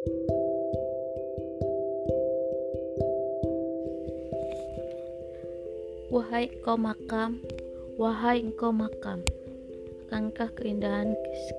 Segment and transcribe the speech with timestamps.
[0.00, 0.08] Wahai
[6.48, 7.44] engkau makam,
[8.00, 9.20] wahai engkau makam,
[10.08, 11.12] akankah keindahan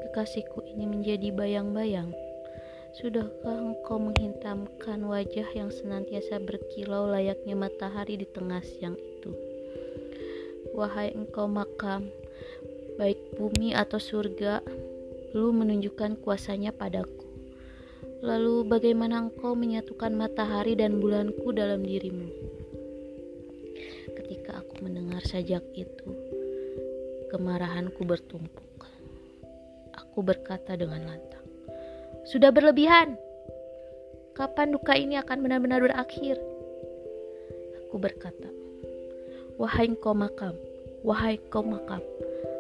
[0.10, 2.10] kekasihku ini menjadi bayang-bayang?
[2.98, 9.38] Sudahkah engkau menghintamkan wajah yang senantiasa berkilau layaknya matahari di tengah siang itu?
[10.74, 12.10] Wahai engkau makam,
[12.98, 14.66] baik bumi atau surga,
[15.38, 17.21] lu menunjukkan kuasanya padaku.
[18.22, 22.30] Lalu bagaimana engkau menyatukan matahari dan bulanku dalam dirimu?
[24.14, 26.10] Ketika aku mendengar sajak itu,
[27.34, 28.86] kemarahanku bertumpuk.
[29.98, 31.42] Aku berkata dengan lantang,
[32.30, 33.18] "Sudah berlebihan.
[34.38, 36.38] Kapan duka ini akan benar-benar berakhir?"
[37.82, 38.54] Aku berkata,
[39.58, 40.54] "Wahai engkau makam,
[41.02, 42.06] wahai engkau makam,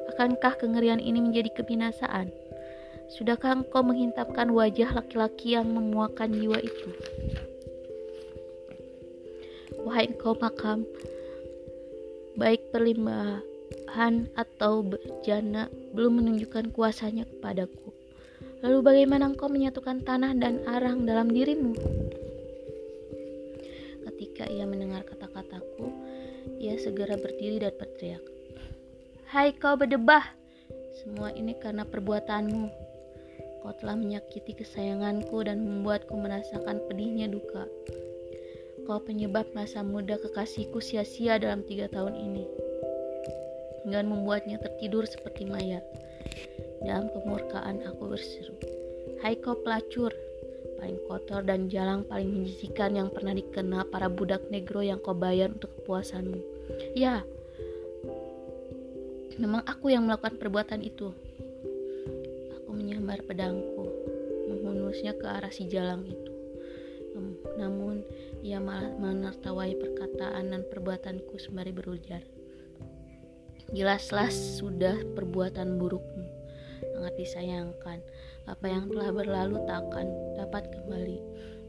[0.09, 2.40] akankah kengerian ini menjadi kebinasaan?
[3.17, 6.89] Sudahkah engkau menghintamkan wajah laki-laki yang memuakan jiwa itu?"
[9.81, 10.85] Wahai engkau makam,
[12.37, 17.91] baik perlimbahan atau berjana belum menunjukkan kuasanya kepadaku.
[18.61, 21.73] Lalu bagaimana engkau menyatukan tanah dan arang dalam dirimu?
[24.05, 25.89] Ketika ia mendengar kata-kataku,
[26.61, 28.21] ia segera berdiri dan berteriak.
[29.33, 30.29] Hai kau berdebah,
[31.01, 32.80] semua ini karena perbuatanmu.
[33.61, 37.69] Kau telah menyakiti kesayanganku dan membuatku merasakan pedihnya duka.
[38.89, 42.45] Kau penyebab masa muda kekasihku sia-sia dalam tiga tahun ini.
[43.85, 45.85] Dengan membuatnya tertidur seperti mayat.
[46.81, 48.57] Dalam kemurkaan aku berseru.
[49.21, 50.09] Hai kau pelacur,
[50.81, 55.53] paling kotor dan jalang paling menjijikan yang pernah dikenal para budak negro yang kau bayar
[55.53, 56.41] untuk kepuasanmu.
[56.97, 57.21] Ya,
[59.37, 61.13] memang aku yang melakukan perbuatan itu.
[63.19, 63.83] Pedangku,
[64.47, 66.31] menghunusnya ke arah si jalang itu.
[67.59, 68.07] Namun
[68.39, 72.23] ia malah menertawai perkataan dan perbuatanku sembari berujar.
[73.71, 76.25] Jelas-jelas sudah perbuatan burukmu.
[76.91, 77.99] Sangat disayangkan.
[78.49, 81.19] Apa yang telah berlalu tak akan dapat kembali.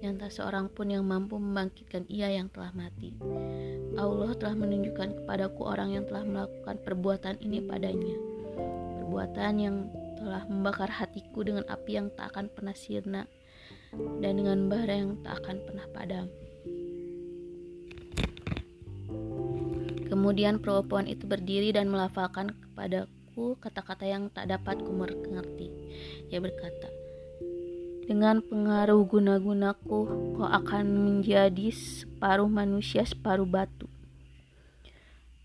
[0.02, 3.14] Dan tak seorang pun yang mampu membangkitkan ia yang telah mati.
[3.94, 8.16] Allah telah menunjukkan kepadaku orang yang telah melakukan perbuatan ini padanya.
[8.98, 9.76] Perbuatan yang
[10.22, 13.26] telah membakar hatiku dengan api yang tak akan pernah sirna
[14.22, 16.26] dan dengan bara yang tak akan pernah padam.
[20.06, 25.72] Kemudian perempuan itu berdiri dan melafalkan kepadaku kata-kata yang tak dapat ku mengerti.
[26.28, 26.92] Ia berkata,
[28.02, 30.00] dengan pengaruh guna-gunaku,
[30.36, 33.88] kau akan menjadi separuh manusia, separuh batu.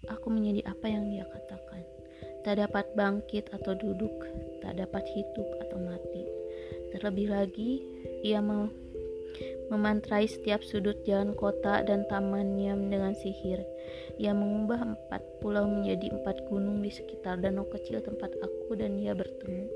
[0.09, 1.85] Aku menjadi apa yang dia katakan.
[2.43, 4.11] Tak dapat bangkit atau duduk,
[4.63, 6.23] tak dapat hidup atau mati.
[6.95, 7.83] Terlebih lagi,
[8.23, 8.71] ia mau
[9.67, 13.59] memantrai setiap sudut jalan kota dan tamannya dengan sihir.
[14.17, 19.13] Ia mengubah empat pulau menjadi empat gunung di sekitar danau kecil tempat aku dan ia
[19.13, 19.67] bertemu.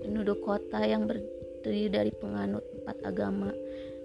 [0.00, 3.52] Penduduk kota yang berdiri dari penganut empat agama,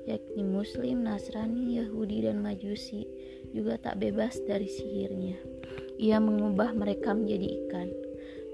[0.05, 3.07] yakni Muslim, Nasrani, Yahudi, dan Majusi,
[3.55, 5.39] juga tak bebas dari sihirnya.
[5.95, 8.04] Ia mengubah mereka menjadi ikan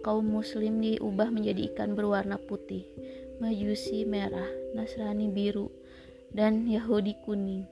[0.02, 2.86] kaum muslim diubah menjadi ikan berwarna putih,
[3.42, 5.70] majusi merah, nasrani biru,
[6.34, 7.66] dan Yahudi kuning.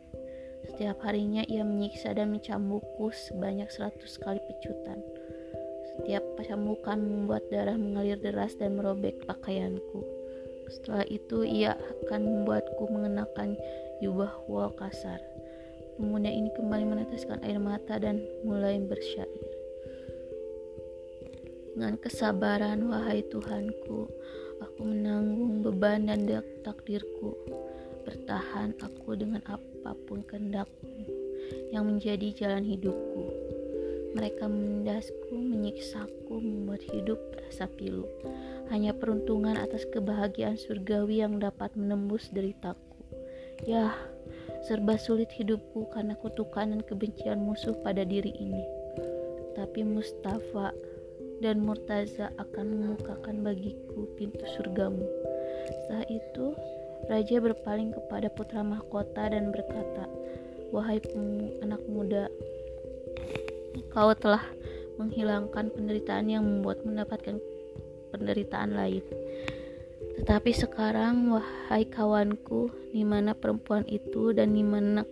[0.69, 5.01] Setiap harinya ia menyiksa dan mencambukku sebanyak seratus kali pecutan.
[5.89, 10.05] Setiap cambukan membuat darah mengalir deras dan merobek pakaianku.
[10.69, 11.73] Setelah itu ia
[12.05, 13.57] akan membuatku mengenakan
[13.99, 15.17] jubah wol kasar.
[15.97, 19.48] Pemuda ini kembali meneteskan air mata dan mulai bersyair.
[21.79, 24.11] Dengan kesabaran, wahai Tuhanku,
[24.59, 26.27] aku menanggung beban dan
[26.59, 27.39] takdirku.
[28.03, 31.07] Bertahan aku dengan apa pun kehendakmu
[31.71, 33.31] yang menjadi jalan hidupku.
[34.11, 38.03] Mereka mendasku, menyiksaku, membuat hidup terasa pilu.
[38.75, 43.07] Hanya peruntungan atas kebahagiaan surgawi yang dapat menembus deritaku.
[43.63, 43.95] Ya,
[44.67, 48.67] serba sulit hidupku karena kutukan dan kebencian musuh pada diri ini.
[49.55, 50.75] Tapi Mustafa
[51.39, 55.03] dan Murtaza akan membukakan bagiku pintu surgamu.
[55.67, 56.45] Setelah itu,
[57.07, 60.05] Raja berpaling kepada putra mahkota dan berkata,
[60.69, 61.01] Wahai
[61.65, 62.29] anak muda,
[63.89, 64.45] kau telah
[65.01, 67.41] menghilangkan penderitaan yang membuat mendapatkan
[68.13, 69.01] penderitaan lain.
[70.19, 75.07] Tetapi sekarang, wahai kawanku, di mana perempuan itu dan di mana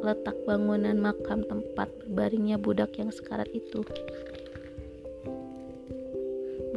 [0.00, 3.82] letak bangunan makam tempat berbaringnya budak yang sekarat itu?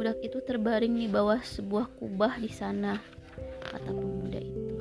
[0.06, 2.94] Budak itu terbaring di bawah sebuah kubah di sana.
[3.74, 4.78] kata pemuda itu.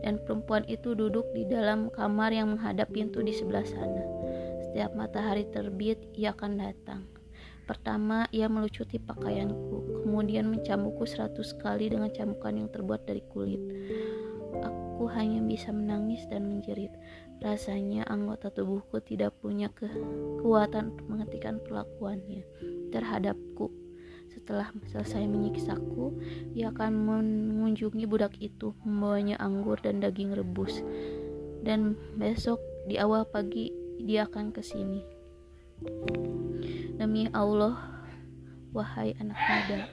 [0.00, 4.00] Dan perempuan itu duduk di dalam kamar yang menghadap pintu di sebelah sana.
[4.64, 7.04] Setiap matahari terbit, ia akan datang.
[7.68, 13.60] Pertama, ia melucuti pakaianku, kemudian mencambukku seratus kali dengan cambukan yang terbuat dari kulit.
[14.64, 16.96] Aku hanya bisa menangis dan menjerit.
[17.44, 22.48] Rasanya anggota tubuhku tidak punya kekuatan untuk menghentikan perlakuannya
[22.88, 23.83] terhadapku.
[24.44, 26.20] Setelah selesai menyiksaku,
[26.52, 30.84] ia akan mengunjungi budak itu, membawanya anggur dan daging rebus.
[31.64, 33.72] Dan besok di awal pagi
[34.04, 35.00] dia akan ke sini.
[37.00, 38.04] Demi Allah,
[38.76, 39.88] wahai anak muda,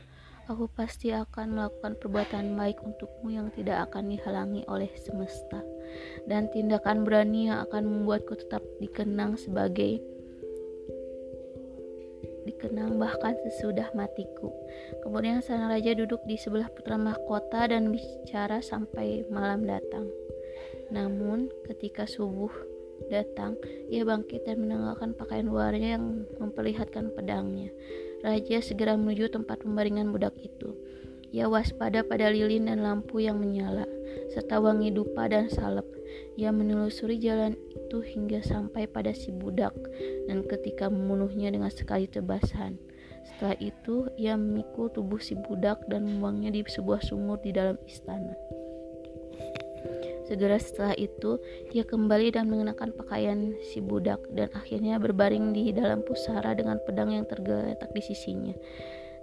[0.52, 5.64] aku pasti akan melakukan perbuatan baik untukmu yang tidak akan dihalangi oleh semesta,
[6.28, 10.04] dan tindakan berani yang akan membuatku tetap dikenang sebagai
[12.52, 14.52] dikenang bahkan sesudah matiku.
[15.02, 20.12] Kemudian sang raja duduk di sebelah putra mahkota dan bicara sampai malam datang.
[20.92, 22.52] Namun, ketika subuh
[23.08, 23.56] datang,
[23.88, 27.72] ia bangkit dan menanggalkan pakaian luarnya yang memperlihatkan pedangnya.
[28.22, 30.76] Raja segera menuju tempat pembaringan budak itu.
[31.32, 33.88] Ia waspada pada lilin dan lampu yang menyala,
[34.36, 35.88] serta wangi dupa dan salep.
[36.40, 39.76] Ia menelusuri jalan itu hingga sampai pada si budak,
[40.28, 42.80] dan ketika membunuhnya dengan sekali tebasan.
[43.22, 48.34] Setelah itu, ia memikul tubuh si budak dan membuangnya di sebuah sumur di dalam istana.
[50.32, 51.36] Segera setelah itu,
[51.76, 57.12] ia kembali dan mengenakan pakaian si budak dan akhirnya berbaring di dalam pusara dengan pedang
[57.12, 58.56] yang tergeletak di sisinya.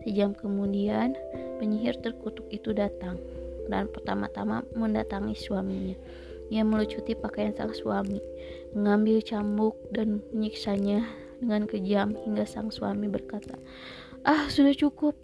[0.05, 1.17] Sejam kemudian,
[1.57, 3.17] penyihir terkutuk itu datang
[3.73, 5.97] dan pertama-tama mendatangi suaminya.
[6.49, 8.21] Ia melucuti pakaian sang suami,
[8.73, 11.05] mengambil cambuk dan menyiksanya
[11.39, 13.57] dengan kejam hingga sang suami berkata,
[14.25, 15.15] "Ah, sudah cukup.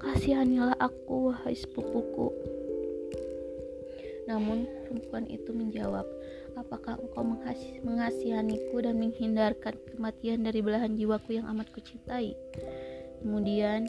[0.00, 2.32] Kasihanilah aku, wahai sepupuku."
[4.24, 6.06] Namun perempuan itu menjawab,
[6.58, 7.24] Apakah engkau
[7.86, 12.34] mengasihaniku dan menghindarkan kematian dari belahan jiwaku yang amat kucintai?
[13.22, 13.86] Kemudian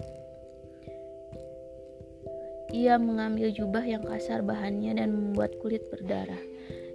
[2.72, 6.51] ia mengambil jubah yang kasar bahannya dan membuat kulit berdarah.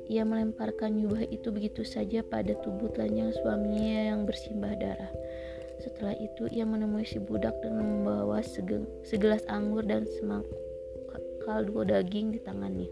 [0.07, 5.13] Ia melemparkan jubah itu begitu saja pada tubuh telanjang suaminya yang bersimbah darah.
[5.83, 8.41] Setelah itu ia menemui si budak dan membawa
[9.05, 10.67] segelas anggur dan semangkuk
[11.47, 12.91] kaldu daging di tangannya.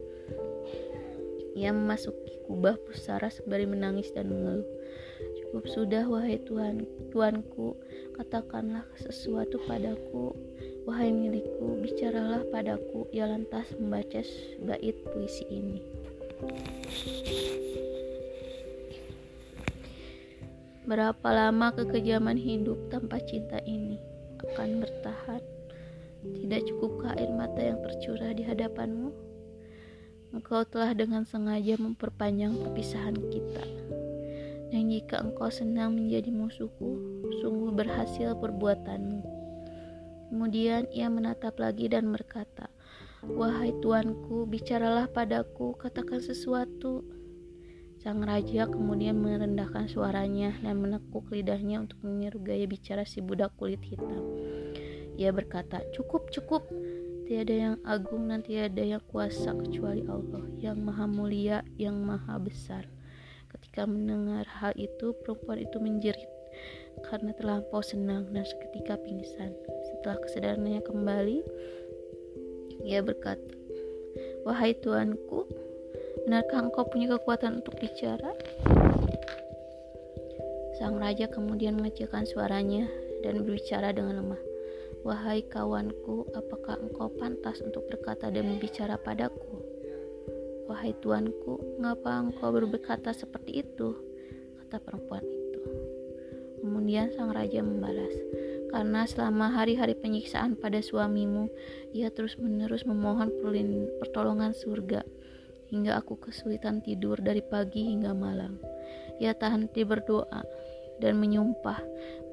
[1.58, 4.67] Ia memasuki kubah pusara sembari menangis dan mengeluh.
[5.38, 7.78] Cukup sudah, wahai Tuhan, Tuanku,
[8.19, 10.34] katakanlah sesuatu padaku,
[10.87, 13.06] wahai milikku, bicaralah padaku.
[13.14, 14.22] Ia lantas membaca
[14.67, 15.78] bait puisi ini.
[20.85, 23.96] Berapa lama kekejaman hidup tanpa cinta ini
[24.44, 25.43] akan bertahan?
[26.25, 29.11] Tidak cukupkah air mata yang tercurah di hadapanmu?
[30.35, 33.64] Engkau telah dengan sengaja memperpanjang perpisahan kita.
[34.75, 36.99] Dan jika engkau senang menjadi musuhku,
[37.38, 39.23] sungguh berhasil perbuatanmu.
[40.35, 42.74] Kemudian ia menatap lagi dan berkata,
[43.32, 47.00] Wahai tuanku, bicaralah padaku, katakan sesuatu.
[47.97, 53.81] Sang raja kemudian merendahkan suaranya dan menekuk lidahnya untuk meniru gaya bicara si budak kulit
[53.81, 54.21] hitam.
[55.17, 56.69] Ia berkata, "Cukup, cukup.
[57.25, 62.89] Tiada yang agung dan tiada yang kuasa kecuali Allah yang maha mulia, yang maha besar.
[63.53, 66.32] Ketika mendengar hal itu, perempuan itu menjerit
[67.05, 69.53] karena terlampau senang dan seketika pingsan.
[69.93, 71.39] Setelah kesadarannya kembali,
[72.84, 73.48] ia berkata,
[74.44, 75.48] Wahai tuanku,
[76.29, 78.36] benarkah engkau punya kekuatan untuk bicara?
[80.76, 82.84] Sang raja kemudian mengecilkan suaranya
[83.24, 84.43] dan berbicara dengan lemah.
[85.00, 89.64] Wahai kawanku, apakah engkau pantas untuk berkata dan berbicara padaku?
[90.69, 93.96] Wahai tuanku, mengapa engkau berkata seperti itu?
[94.60, 95.60] Kata perempuan itu.
[96.64, 98.12] Kemudian sang raja membalas,
[98.74, 101.46] karena selama hari-hari penyiksaan pada suamimu,
[101.94, 103.31] ia terus-menerus memohon
[104.02, 105.06] pertolongan surga,
[105.70, 108.58] hingga aku kesulitan tidur dari pagi hingga malam.
[109.22, 110.43] Ia tak henti berdoa
[110.98, 111.78] dan menyumpah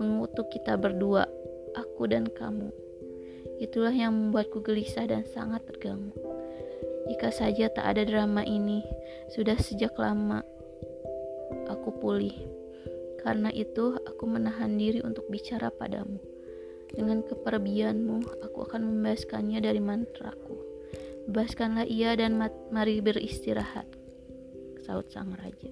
[0.01, 1.29] mengutuk kita berdua
[1.77, 2.73] aku dan kamu.
[3.61, 6.17] Itulah yang membuatku gelisah dan sangat terganggu.
[7.05, 8.81] Jika saja tak ada drama ini,
[9.29, 10.41] sudah sejak lama
[11.69, 12.33] aku pulih.
[13.21, 16.30] Karena itu, aku menahan diri untuk bicara padamu.
[16.91, 20.59] Dengan keperbianmu, aku akan membebaskannya dari mantraku.
[21.29, 22.35] Bebaskanlah ia dan
[22.73, 23.87] mari beristirahat,
[24.83, 25.71] saut sang raja.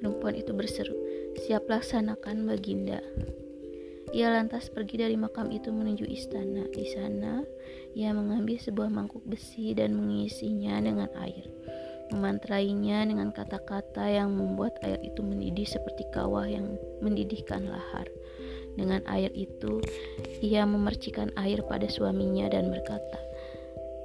[0.00, 0.96] Perempuan itu berseru,
[1.44, 3.04] siap laksanakan baginda.
[4.10, 6.66] Ia lantas pergi dari makam itu menuju istana.
[6.74, 7.46] Di sana,
[7.94, 11.46] ia mengambil sebuah mangkuk besi dan mengisinya dengan air.
[12.10, 18.10] Memantrainya dengan kata-kata yang membuat air itu mendidih seperti kawah yang mendidihkan lahar.
[18.78, 19.82] Dengan air itu,
[20.44, 23.18] ia memercikan air pada suaminya dan berkata,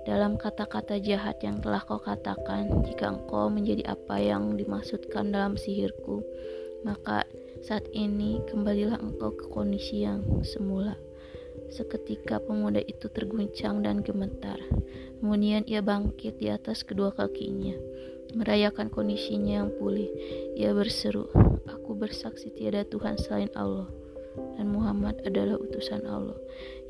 [0.06, 6.22] dalam kata-kata jahat yang telah kau katakan, jika engkau menjadi apa yang dimaksudkan dalam sihirku,
[6.86, 7.26] maka
[7.66, 10.94] saat ini kembalilah engkau ke kondisi yang semula.
[11.74, 14.62] Seketika pemuda itu terguncang dan gemetar.
[15.18, 17.74] Kemudian ia bangkit di atas kedua kakinya,
[18.38, 20.14] merayakan kondisinya yang pulih.
[20.54, 21.26] Ia berseru,
[21.66, 23.90] "Aku bersaksi tiada Tuhan selain Allah,
[24.56, 26.38] dan Muhammad adalah utusan Allah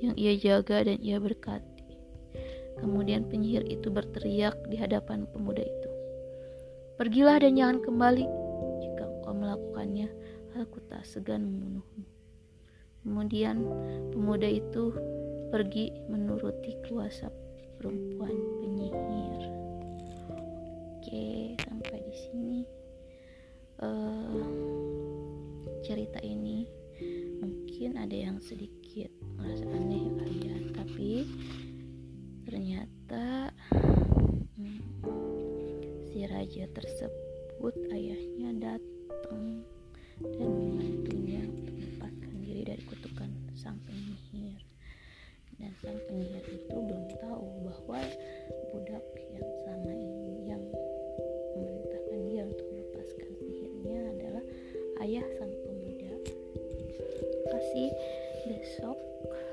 [0.01, 1.85] yang ia jaga dan ia berkati."
[2.81, 5.89] Kemudian penyihir itu berteriak di hadapan pemuda itu,
[6.99, 8.25] "Pergilah dan jangan kembali.
[8.83, 10.07] Jika engkau melakukannya,
[10.59, 12.03] aku tak segan membunuhmu.
[13.05, 13.57] Kemudian
[14.15, 14.95] pemuda itu
[15.51, 17.29] pergi menuruti kuasa
[17.77, 18.33] perempuan
[18.63, 19.43] penyihir.
[20.95, 22.59] Oke, sampai di sini
[23.83, 24.41] uh,
[25.83, 26.54] cerita ini
[27.85, 31.11] mungkin ada yang sedikit merasa aneh kali ya, tapi
[32.41, 33.53] ternyata
[34.57, 34.81] hmm,
[36.09, 39.61] si raja tersebut ayahnya datang
[40.17, 44.65] dan membantunya untuk melepaskan diri dari kutukan sang penyihir.
[45.61, 48.01] Dan sang penyihir itu belum tahu bahwa
[48.73, 50.04] budak yang sama ini
[57.75, 57.91] kasih
[58.47, 59.44] besok atau